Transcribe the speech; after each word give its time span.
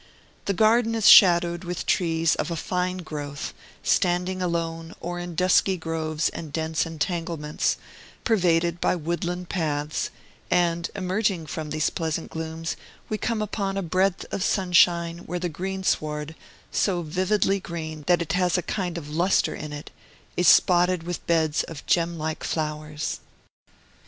The 0.45 0.53
Garden 0.53 0.95
is 0.95 1.07
shadowed 1.07 1.63
with 1.63 1.85
trees 1.85 2.33
of 2.33 2.49
a 2.49 2.55
fine 2.55 3.03
growth, 3.05 3.53
standing 3.83 4.41
alone, 4.41 4.95
or 4.99 5.19
in 5.19 5.35
dusky 5.35 5.77
groves 5.77 6.29
and 6.29 6.51
dense 6.51 6.87
entanglements, 6.87 7.77
pervaded 8.23 8.81
by 8.81 8.95
woodland 8.95 9.49
paths; 9.49 10.09
and 10.49 10.89
emerging 10.95 11.45
from 11.45 11.69
these 11.69 11.91
pleasant 11.91 12.31
glooms, 12.31 12.75
we 13.09 13.19
come 13.19 13.43
upon 13.43 13.77
a 13.77 13.83
breadth 13.83 14.25
of 14.33 14.41
sunshine, 14.43 15.19
where 15.27 15.37
the 15.37 15.49
greensward 15.49 16.33
so 16.71 17.03
vividly 17.03 17.59
green 17.59 18.03
that 18.07 18.23
it 18.23 18.33
has 18.33 18.57
a 18.57 18.63
kind 18.63 18.97
of 18.97 19.11
lustre 19.11 19.53
in 19.53 19.71
it 19.71 19.91
is 20.35 20.47
spotted 20.47 21.03
with 21.03 21.27
beds 21.27 21.61
of 21.65 21.85
gemlike 21.85 22.43
flowers. 22.43 23.19